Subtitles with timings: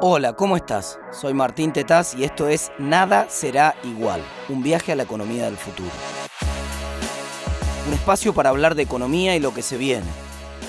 [0.00, 1.00] Hola, ¿cómo estás?
[1.10, 5.56] Soy Martín Tetaz y esto es Nada será igual, un viaje a la economía del
[5.56, 5.90] futuro.
[7.88, 10.06] Un espacio para hablar de economía y lo que se viene.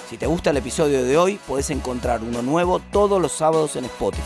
[0.10, 3.86] Si te gusta el episodio de hoy, puedes encontrar uno nuevo todos los sábados en
[3.86, 4.24] Spotify.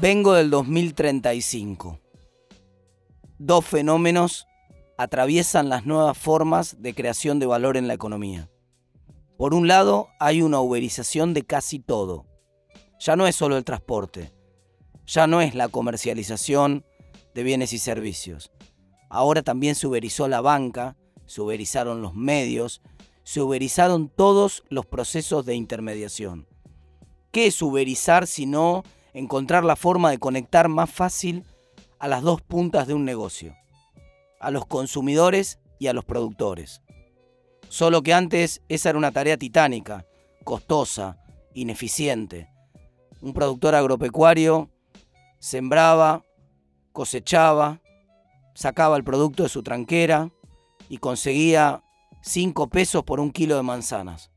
[0.00, 1.98] Vengo del 2035.
[3.38, 4.46] Dos fenómenos
[4.98, 8.50] atraviesan las nuevas formas de creación de valor en la economía.
[9.38, 12.26] Por un lado, hay una uberización de casi todo.
[12.98, 14.32] Ya no es solo el transporte,
[15.06, 16.84] ya no es la comercialización
[17.32, 18.50] de bienes y servicios.
[19.08, 22.82] Ahora también se uberizó la banca, se uberizaron los medios,
[23.22, 26.48] se uberizaron todos los procesos de intermediación.
[27.30, 28.82] ¿Qué es uberizar sino
[29.14, 31.44] encontrar la forma de conectar más fácil
[32.00, 33.54] a las dos puntas de un negocio?
[34.40, 36.82] A los consumidores y a los productores.
[37.68, 40.06] Solo que antes esa era una tarea titánica,
[40.44, 41.18] costosa,
[41.54, 42.48] ineficiente.
[43.20, 44.70] Un productor agropecuario
[45.38, 46.24] sembraba,
[46.92, 47.80] cosechaba,
[48.54, 50.30] sacaba el producto de su tranquera
[50.88, 51.82] y conseguía
[52.22, 54.30] 5 pesos por un kilo de manzanas.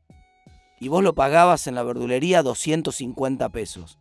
[0.78, 3.98] Y vos lo pagabas en la verdulería 250 pesos.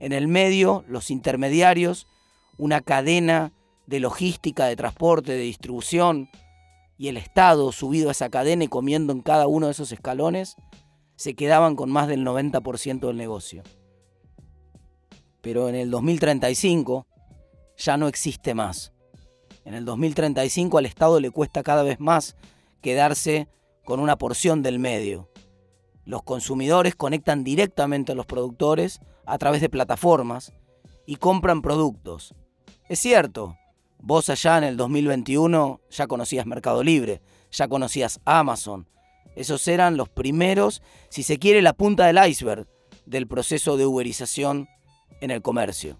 [0.00, 2.06] En el medio, los intermediarios,
[2.56, 3.52] una cadena
[3.88, 6.28] de logística, de transporte, de distribución,
[6.98, 10.56] y el Estado subido a esa cadena y comiendo en cada uno de esos escalones,
[11.16, 13.62] se quedaban con más del 90% del negocio.
[15.40, 17.06] Pero en el 2035
[17.78, 18.92] ya no existe más.
[19.64, 22.36] En el 2035 al Estado le cuesta cada vez más
[22.82, 23.48] quedarse
[23.84, 25.30] con una porción del medio.
[26.04, 30.52] Los consumidores conectan directamente a los productores a través de plataformas
[31.06, 32.34] y compran productos.
[32.88, 33.56] Es cierto,
[34.00, 38.88] Vos allá en el 2021 ya conocías Mercado Libre, ya conocías Amazon.
[39.34, 42.66] Esos eran los primeros, si se quiere, la punta del iceberg
[43.06, 44.68] del proceso de uberización
[45.20, 45.98] en el comercio.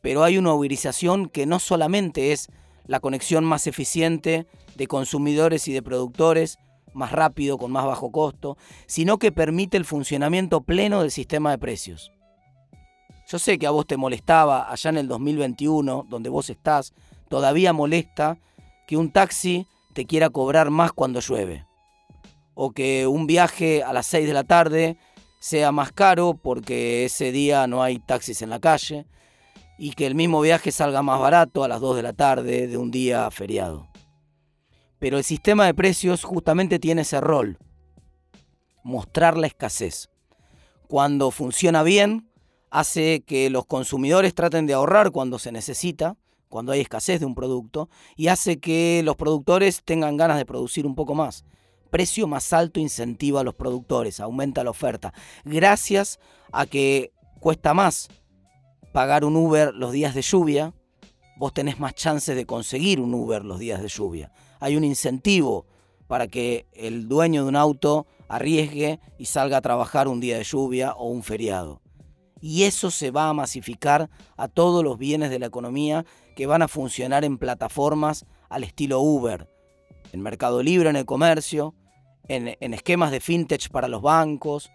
[0.00, 2.48] Pero hay una uberización que no solamente es
[2.86, 4.46] la conexión más eficiente
[4.76, 6.58] de consumidores y de productores,
[6.92, 8.56] más rápido, con más bajo costo,
[8.86, 12.12] sino que permite el funcionamiento pleno del sistema de precios.
[13.28, 16.94] Yo sé que a vos te molestaba allá en el 2021, donde vos estás,
[17.28, 18.38] todavía molesta
[18.86, 21.66] que un taxi te quiera cobrar más cuando llueve.
[22.54, 24.96] O que un viaje a las 6 de la tarde
[25.40, 29.06] sea más caro porque ese día no hay taxis en la calle.
[29.76, 32.76] Y que el mismo viaje salga más barato a las 2 de la tarde de
[32.76, 33.88] un día feriado.
[35.00, 37.58] Pero el sistema de precios justamente tiene ese rol.
[38.84, 40.08] Mostrar la escasez.
[40.88, 42.30] Cuando funciona bien,
[42.70, 46.16] hace que los consumidores traten de ahorrar cuando se necesita,
[46.48, 50.86] cuando hay escasez de un producto, y hace que los productores tengan ganas de producir
[50.86, 51.44] un poco más.
[51.90, 55.12] Precio más alto incentiva a los productores, aumenta la oferta,
[55.44, 56.18] gracias
[56.52, 58.08] a que cuesta más
[58.92, 60.74] pagar un Uber los días de lluvia,
[61.36, 64.32] vos tenés más chances de conseguir un Uber los días de lluvia.
[64.58, 65.66] Hay un incentivo
[66.06, 70.44] para que el dueño de un auto arriesgue y salga a trabajar un día de
[70.44, 71.82] lluvia o un feriado
[72.40, 76.04] y eso se va a masificar a todos los bienes de la economía
[76.34, 79.48] que van a funcionar en plataformas al estilo Uber,
[80.12, 81.74] en Mercado Libre en el comercio,
[82.28, 84.70] en, esquemas de fintech para los bancos,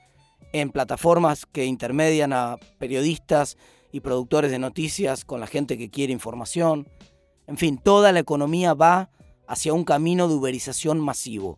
[0.53, 3.57] en plataformas que intermedian a periodistas
[3.91, 6.89] y productores de noticias con la gente que quiere información.
[7.47, 9.09] En fin, toda la economía va
[9.47, 11.57] hacia un camino de uberización masivo,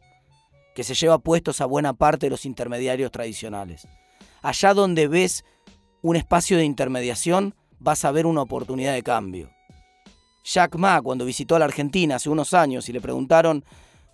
[0.76, 3.88] que se lleva puestos a buena parte de los intermediarios tradicionales.
[4.42, 5.46] Allá donde ves
[6.04, 9.50] un espacio de intermediación, vas a ver una oportunidad de cambio.
[10.44, 13.64] Jack Ma, cuando visitó a la Argentina hace unos años y le preguntaron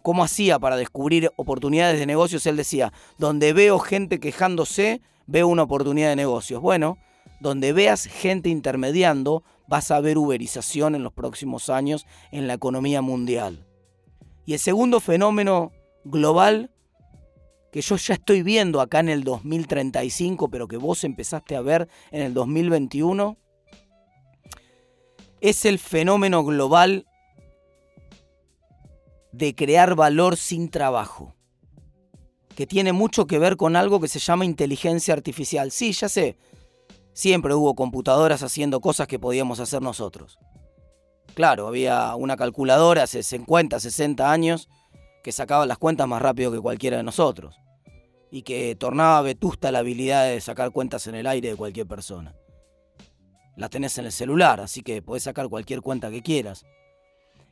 [0.03, 5.63] cómo hacía para descubrir oportunidades de negocios, él decía, donde veo gente quejándose, veo una
[5.63, 6.61] oportunidad de negocios.
[6.61, 6.99] Bueno,
[7.39, 13.01] donde veas gente intermediando, vas a ver uberización en los próximos años en la economía
[13.01, 13.65] mundial.
[14.45, 15.71] Y el segundo fenómeno
[16.03, 16.69] global
[17.71, 21.87] que yo ya estoy viendo acá en el 2035, pero que vos empezaste a ver
[22.11, 23.37] en el 2021,
[25.41, 27.05] es el fenómeno global
[29.31, 31.35] de crear valor sin trabajo,
[32.55, 35.71] que tiene mucho que ver con algo que se llama inteligencia artificial.
[35.71, 36.37] Sí, ya sé,
[37.13, 40.39] siempre hubo computadoras haciendo cosas que podíamos hacer nosotros.
[41.35, 44.67] Claro, había una calculadora hace 50, 60 años
[45.23, 47.55] que sacaba las cuentas más rápido que cualquiera de nosotros
[48.31, 52.35] y que tornaba vetusta la habilidad de sacar cuentas en el aire de cualquier persona.
[53.55, 56.65] La tenés en el celular, así que podés sacar cualquier cuenta que quieras.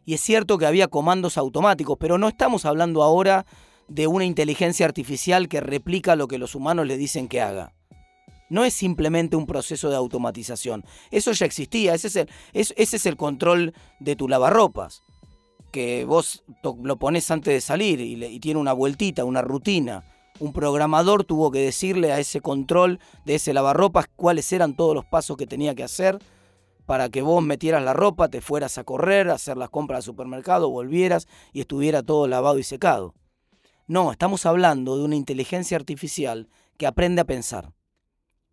[0.06, 3.46] Y es cierto que había comandos automáticos, pero no estamos hablando ahora
[3.90, 7.74] de una inteligencia artificial que replica lo que los humanos le dicen que haga.
[8.50, 10.86] No es simplemente un proceso de automatización.
[11.12, 11.94] Eso ya existía.
[11.94, 15.04] Ese es el, ese es el control de tu lavarropas.
[15.72, 20.04] Que vos lo pones antes de salir y, y tiene una vueltita, una rutina.
[20.40, 25.06] Un programador tuvo que decirle a ese control de ese lavarropas cuáles eran todos los
[25.06, 26.19] pasos que tenía que hacer
[26.86, 30.04] para que vos metieras la ropa, te fueras a correr, a hacer las compras al
[30.04, 33.13] supermercado, volvieras y estuviera todo lavado y secado.
[33.88, 36.48] No, estamos hablando de una inteligencia artificial
[36.78, 37.74] que aprende a pensar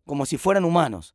[0.04, 1.14] como si fueran humanos.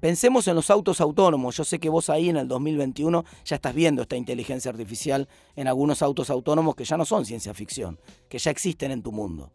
[0.00, 1.56] Pensemos en los autos autónomos.
[1.56, 5.68] Yo sé que vos ahí en el 2021 ya estás viendo esta inteligencia artificial en
[5.68, 7.98] algunos autos autónomos que ya no son ciencia ficción,
[8.28, 9.50] que ya existen en tu mundo.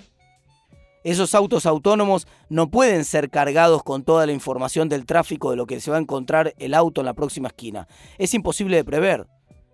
[1.03, 5.65] Esos autos autónomos no pueden ser cargados con toda la información del tráfico de lo
[5.65, 7.87] que se va a encontrar el auto en la próxima esquina.
[8.17, 9.27] Es imposible de prever.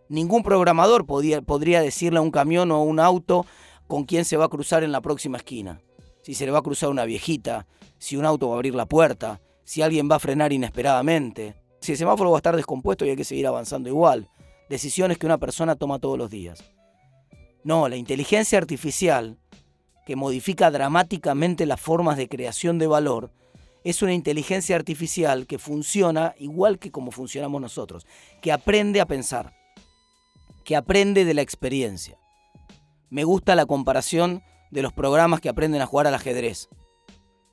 [0.09, 3.45] Ningún programador podría decirle a un camión o a un auto
[3.87, 5.81] con quién se va a cruzar en la próxima esquina.
[6.21, 7.67] Si se le va a cruzar una viejita,
[7.97, 11.91] si un auto va a abrir la puerta, si alguien va a frenar inesperadamente, si
[11.91, 14.29] el semáforo va a estar descompuesto y hay que seguir avanzando igual.
[14.69, 16.63] Decisiones que una persona toma todos los días.
[17.65, 19.37] No, la inteligencia artificial,
[20.05, 23.29] que modifica dramáticamente las formas de creación de valor,
[23.83, 28.07] es una inteligencia artificial que funciona igual que como funcionamos nosotros,
[28.41, 29.53] que aprende a pensar,
[30.63, 32.17] que aprende de la experiencia.
[33.09, 36.69] Me gusta la comparación de los programas que aprenden a jugar al ajedrez.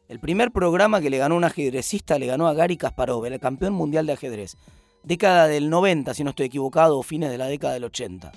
[0.09, 3.73] El primer programa que le ganó un ajedrecista le ganó a Gary Kasparov, el campeón
[3.73, 4.56] mundial de ajedrez.
[5.03, 8.33] Década del 90, si no estoy equivocado, o fines de la década del 80.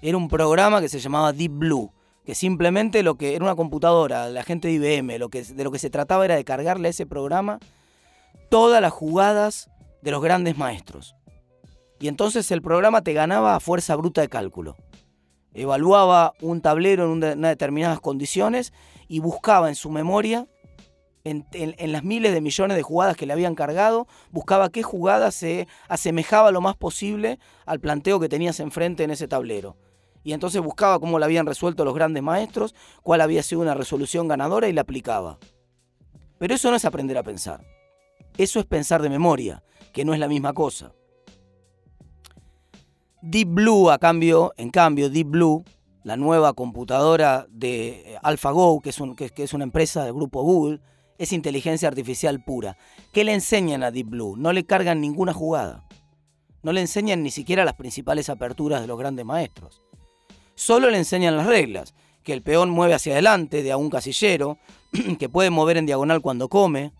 [0.00, 1.92] Era un programa que se llamaba Deep Blue,
[2.24, 5.18] que simplemente lo que era una computadora, la gente de IBM, de
[5.64, 7.58] lo que se trataba era de cargarle a ese programa
[8.48, 9.70] todas las jugadas
[10.02, 11.16] de los grandes maestros.
[11.98, 14.76] Y entonces el programa te ganaba a fuerza bruta de cálculo.
[15.52, 18.72] Evaluaba un tablero en unas determinadas condiciones
[19.08, 20.46] y buscaba en su memoria,
[21.24, 25.66] en, las miles de millones de jugadas que le habían cargado, buscaba qué jugada se
[25.88, 29.76] asemejaba lo más posible al planteo que tenías enfrente en ese tablero.
[30.22, 34.28] Y entonces buscaba cómo la habían resuelto los grandes maestros, cuál había sido una resolución
[34.28, 35.38] ganadora y la aplicaba.
[36.38, 37.64] Pero eso no es aprender a pensar.
[38.36, 39.62] Eso es pensar de memoria,
[39.92, 40.92] que no es la misma cosa.
[43.22, 45.64] Deep Blue, a cambio, en cambio, Deep Blue
[46.04, 49.02] la nueva computadora de eh, AlphaGo, que es,
[49.34, 50.80] que, es una empresa del grupo Google,
[51.18, 52.76] es inteligencia artificial pura.
[53.12, 54.36] ¿Qué le enseñan a Deep Blue?
[54.36, 55.86] No le cargan ninguna jugada.
[56.62, 59.82] No le enseñan ni siquiera las principales aperturas de los grandes maestros.
[60.54, 64.58] Solo le enseñan las reglas, que el peón mueve hacia adelante de a un casillero,
[65.18, 66.92] que puede mover en diagonal cuando come,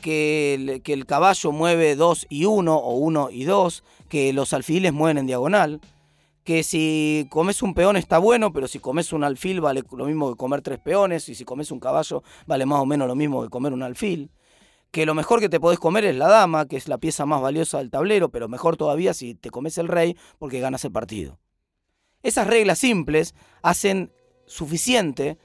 [0.00, 5.18] que el, caballo mueve 2 y 1 o 1 y 2, que los alfiles mueven
[5.18, 5.80] en diagonal,
[6.44, 10.30] que si comes un peón está bueno, pero si comes un alfil vale lo mismo
[10.30, 13.42] que comer tres peones, y si comes un caballo vale más o menos lo mismo
[13.42, 14.30] que comer un alfil.
[14.90, 17.40] Que lo mejor que te podés comer es la dama, que es la pieza más
[17.40, 21.38] valiosa del tablero, pero mejor todavía si te comes el rey porque ganas el partido.
[22.22, 24.12] Esas reglas simples hacen
[24.46, 25.38] suficiente,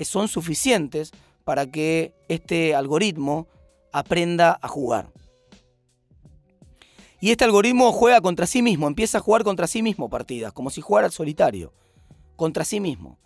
[0.00, 1.12] son suficientes
[1.44, 3.46] para que este algoritmo
[3.92, 5.12] aprenda a jugar.
[7.20, 10.70] Y este algoritmo juega contra sí mismo, empieza a jugar contra sí mismo partidas, como
[10.70, 11.72] si jugara al solitario,
[12.36, 13.18] contra sí mismo.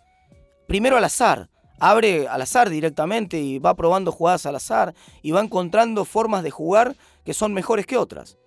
[0.67, 5.41] Primero al azar, abre al azar directamente y va probando jugadas al azar y va
[5.41, 8.37] encontrando formas de jugar que son mejores que otras.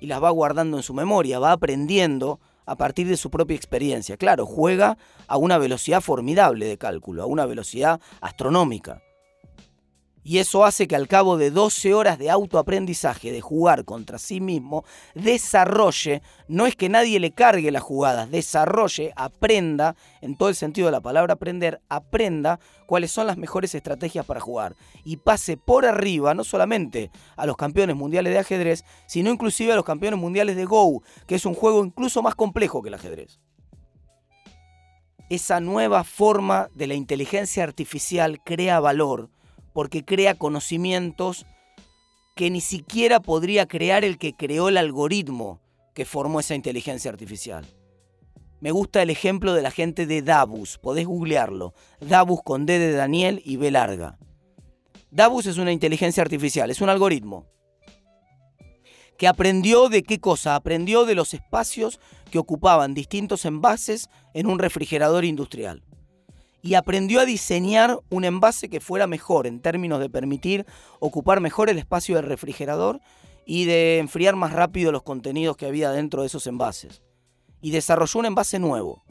[0.00, 4.16] Y las va guardando en su memoria, va aprendiendo a partir de su propia experiencia.
[4.16, 9.02] Claro, juega a una velocidad formidable de cálculo, a una velocidad astronómica.
[10.22, 14.40] Y eso hace que al cabo de 12 horas de autoaprendizaje, de jugar contra sí
[14.40, 14.84] mismo,
[15.14, 20.86] desarrolle, no es que nadie le cargue las jugadas, desarrolle, aprenda, en todo el sentido
[20.86, 24.76] de la palabra aprender, aprenda cuáles son las mejores estrategias para jugar.
[25.04, 29.76] Y pase por arriba, no solamente a los campeones mundiales de ajedrez, sino inclusive a
[29.76, 33.40] los campeones mundiales de Go, que es un juego incluso más complejo que el ajedrez.
[35.30, 39.30] Esa nueva forma de la inteligencia artificial crea valor
[39.80, 41.46] porque crea conocimientos
[42.36, 45.62] que ni siquiera podría crear el que creó el algoritmo
[45.94, 47.64] que formó esa inteligencia artificial.
[48.60, 51.72] Me gusta el ejemplo de la gente de Davus, podés googlearlo.
[51.98, 54.18] Davus con D de Daniel y B larga.
[55.10, 57.46] Davus es una inteligencia artificial, es un algoritmo.
[59.16, 60.56] Que aprendió de qué cosa?
[60.56, 65.82] Aprendió de los espacios que ocupaban distintos envases en un refrigerador industrial
[66.62, 70.66] y aprendió a diseñar un envase que fuera mejor en términos de permitir
[70.98, 73.00] ocupar mejor el espacio del refrigerador
[73.46, 77.02] y de enfriar más rápido los contenidos que había dentro de esos envases.
[77.62, 79.02] Y desarrolló un envase nuevo,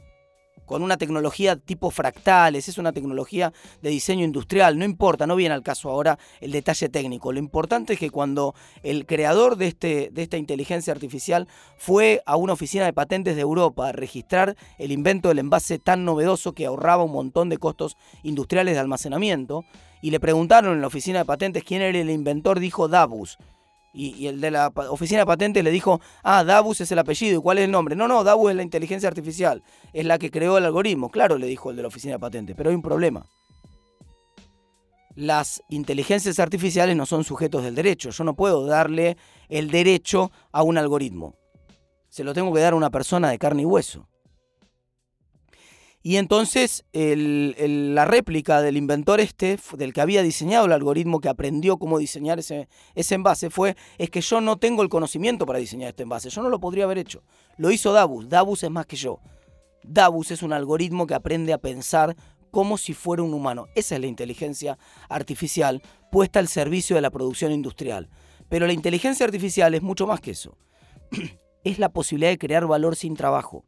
[0.70, 5.56] con una tecnología tipo fractales, es una tecnología de diseño industrial, no importa, no viene
[5.56, 10.12] al caso ahora el detalle técnico, lo importante es que cuando el creador de, este,
[10.14, 11.48] de esta inteligencia artificial
[11.80, 16.06] fue a una oficina de patentes de Europa a registrar el invento del envase tan
[16.06, 19.66] novedoso que ahorraba un montón de costos industriales de almacenamiento,
[20.04, 23.40] y le preguntaron en la oficina de patentes quién era el inventor, dijo Davus,
[23.94, 27.42] y, el de la oficina de patentes le dijo, ah, Davus es el apellido, ¿y
[27.42, 27.96] cuál es el nombre?
[27.96, 31.10] No, no, Davus es la inteligencia artificial, es la que creó el algoritmo.
[31.10, 33.26] Claro, le dijo el de la oficina de patentes, pero hay un problema.
[35.16, 38.10] Las inteligencias artificiales no son sujetos del derecho.
[38.12, 39.18] Yo no puedo darle
[39.50, 41.36] el derecho a un algoritmo.
[42.10, 44.08] Se lo tengo que dar a una persona de carne y hueso.
[46.02, 51.78] Y entonces la réplica del inventor este, del que había diseñado el algoritmo, que aprendió
[51.78, 55.90] cómo diseñar ese, ese envase, fue, es que yo no tengo el conocimiento para diseñar
[55.90, 57.24] este envase, yo no lo podría haber hecho.
[57.58, 59.20] Lo hizo Davus, Davus es más que yo.
[59.84, 62.16] Davus es un algoritmo que aprende a pensar
[62.50, 63.68] como si fuera un humano.
[63.76, 64.78] Esa es la inteligencia
[65.10, 68.10] artificial puesta al servicio de la producción industrial.
[68.48, 70.58] Pero la inteligencia artificial es mucho más que eso.
[71.64, 73.66] es la posibilidad de crear valor sin trabajo.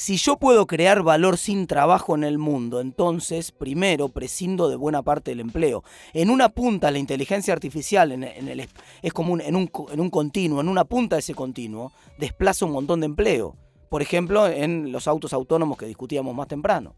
[0.00, 5.02] Si yo puedo crear valor sin trabajo en el mundo, entonces, primero, prescindo de buena
[5.02, 5.84] parte del empleo.
[6.14, 8.66] En una punta, la inteligencia artificial en, el,
[9.02, 12.72] es como en, un, en un continuo, en una punta de ese continuo, desplaza un
[12.72, 13.56] montón de empleo.
[13.90, 16.94] Por ejemplo, en los autos autónomos que discutíamos más temprano.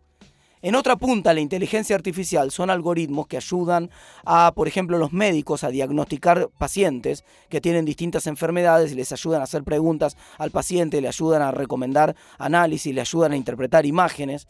[0.64, 3.90] En otra punta, la inteligencia artificial son algoritmos que ayudan
[4.24, 9.40] a, por ejemplo, los médicos a diagnosticar pacientes que tienen distintas enfermedades y les ayudan
[9.40, 14.46] a hacer preguntas al paciente, le ayudan a recomendar análisis, le ayudan a interpretar imágenes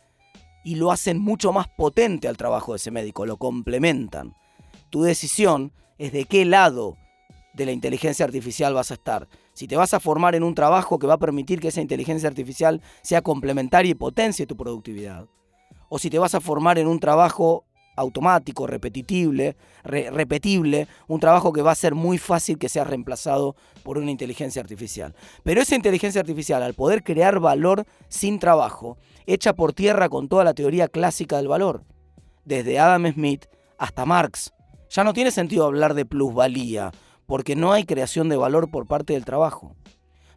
[0.62, 4.37] y lo hacen mucho más potente al trabajo de ese médico, lo complementan.
[4.90, 6.99] Tu decisión es de qué lado
[7.54, 9.28] de la inteligencia artificial vas a estar.
[9.54, 12.28] Si te vas a formar en un trabajo que va a permitir que esa inteligencia
[12.28, 15.26] artificial sea complementaria y potencie tu productividad
[15.95, 21.61] o si te vas a formar en un trabajo automático, repetitible, repetible, un trabajo que
[21.61, 25.15] va a ser muy fácil que sea reemplazado por una inteligencia artificial.
[25.43, 28.97] Pero esa inteligencia artificial, al poder crear valor sin trabajo,
[29.27, 31.85] echa por tierra con toda la teoría clásica del valor,
[32.47, 33.45] desde Adam Smith
[33.77, 34.51] hasta Marx.
[34.89, 36.91] Ya no tiene sentido hablar de plusvalía,
[37.27, 39.77] porque no hay creación de valor por parte del trabajo.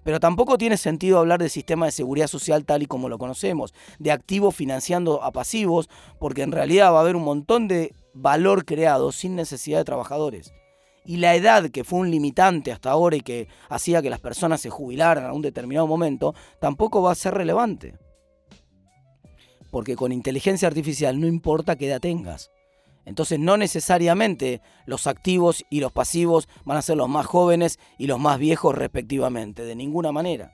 [0.06, 3.74] Pero tampoco tiene sentido hablar de sistema de seguridad social tal y como lo conocemos,
[3.98, 8.66] de activos financiando a pasivos, porque en realidad va a haber un montón de valor
[8.66, 10.54] creado sin necesidad de trabajadores.
[11.06, 14.62] Y la edad, que fue un limitante hasta ahora y que hacía que las personas
[14.62, 17.96] se jubilaran a un determinado momento, tampoco va a ser relevante.
[19.72, 22.52] Porque con inteligencia artificial no importa qué edad tengas.
[23.06, 28.08] Entonces no necesariamente los activos y los pasivos van a ser los más jóvenes y
[28.08, 30.52] los más viejos respectivamente, de ninguna manera.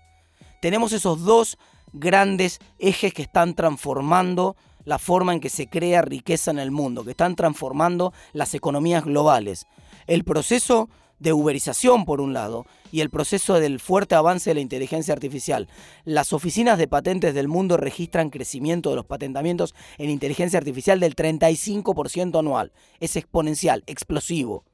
[0.62, 1.58] Tenemos esos dos
[1.94, 7.04] grandes ejes que están transformando la forma en que se crea riqueza en el mundo,
[7.04, 9.68] que están transformando las economías globales.
[10.08, 10.90] El proceso
[11.22, 15.68] de uberización por un lado y el proceso del fuerte avance de la inteligencia artificial.
[16.04, 21.16] Las oficinas de patentes del mundo registran crecimiento de los patentamientos en inteligencia artificial del
[21.16, 22.72] 35% anual.
[23.00, 24.66] Es exponencial, explosivo.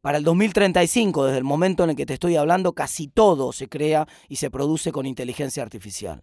[0.00, 3.68] Para el 2035, desde el momento en el que te estoy hablando, casi todo se
[3.68, 6.22] crea y se produce con inteligencia artificial.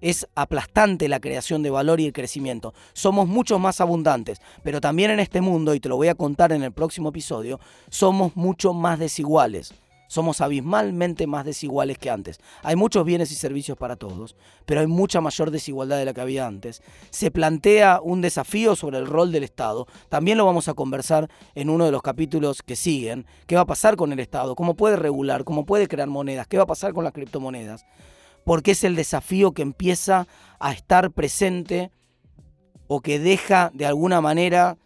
[0.00, 2.74] Es aplastante la creación de valor y el crecimiento.
[2.92, 6.52] Somos mucho más abundantes, pero también en este mundo, y te lo voy a contar
[6.52, 9.72] en el próximo episodio, somos mucho más desiguales.
[10.08, 12.38] Somos abismalmente más desiguales que antes.
[12.62, 16.20] Hay muchos bienes y servicios para todos, pero hay mucha mayor desigualdad de la que
[16.20, 16.82] había antes.
[17.10, 19.86] Se plantea un desafío sobre el rol del Estado.
[20.08, 23.26] También lo vamos a conversar en uno de los capítulos que siguen.
[23.46, 24.54] ¿Qué va a pasar con el Estado?
[24.54, 25.44] ¿Cómo puede regular?
[25.44, 26.46] ¿Cómo puede crear monedas?
[26.46, 27.84] ¿Qué va a pasar con las criptomonedas?
[28.46, 30.28] Porque es el desafío que empieza
[30.60, 31.90] a estar presente
[32.86, 34.78] o que deja de alguna manera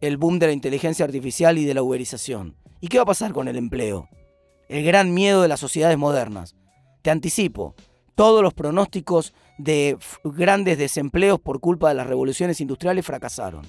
[0.00, 2.56] el boom de la inteligencia artificial y de la uberización.
[2.80, 4.08] ¿Y qué va a pasar con el empleo?
[4.70, 6.56] El gran miedo de las sociedades modernas.
[7.02, 7.74] Te anticipo,
[8.14, 13.66] todos los pronósticos de grandes desempleos por culpa de las revoluciones industriales fracasaron.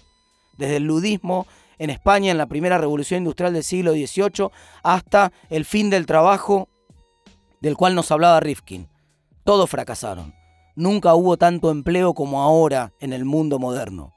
[0.57, 1.45] Desde el ludismo
[1.77, 4.47] en España en la primera revolución industrial del siglo XVIII
[4.81, 6.69] hasta el fin del trabajo
[7.59, 8.87] del cual nos hablaba Rifkin.
[9.49, 10.35] Todos fracasaron.
[10.75, 14.13] Nunca hubo tanto empleo como ahora en el mundo moderno.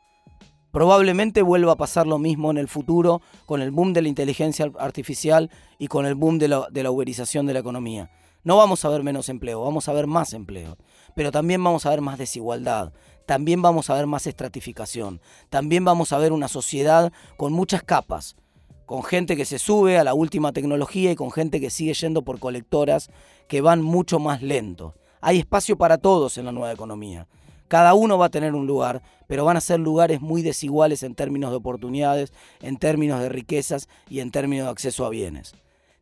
[0.73, 4.71] Probablemente vuelva a pasar lo mismo en el futuro con el boom de la inteligencia
[4.79, 8.11] artificial y con el boom de la, uberización de la economía.
[8.45, 10.77] No vamos a ver menos empleo, vamos a ver más empleo.
[11.17, 12.93] Pero también vamos a ver más desigualdad,
[13.25, 18.37] también vamos a ver más estratificación, también vamos a ver una sociedad con muchas capas,
[18.85, 22.21] con gente que se sube a la última tecnología y con gente que sigue yendo
[22.21, 23.09] por colectoras
[23.49, 24.93] que van mucho más lento.
[25.23, 27.29] Hay espacio para todos en la nueva economía.
[27.69, 31.14] Cada uno va a tener un lugar, pero van a ser lugares muy desiguales en
[31.14, 35.55] términos de oportunidades, en términos de riquezas y en términos de acceso a bienes.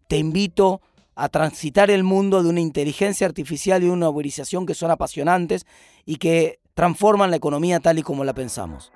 [0.09, 0.81] Te invito
[1.15, 5.67] a transitar el mundo de una inteligencia artificial y una uberización que son apasionantes
[6.07, 8.91] y que transforman la economía tal y como la pensamos.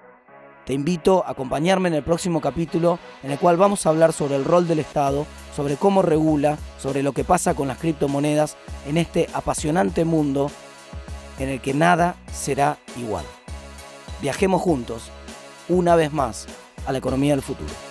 [0.64, 4.36] Te invito a acompañarme en el próximo capítulo en el cual vamos a hablar sobre
[4.36, 8.56] el rol del Estado, sobre cómo regula, sobre lo que pasa con las criptomonedas
[8.86, 10.50] en este apasionante mundo
[11.38, 13.26] en el que nada será igual.
[14.22, 15.10] Viajemos juntos,
[15.68, 16.46] una vez más,
[16.86, 17.83] a la economía del futuro.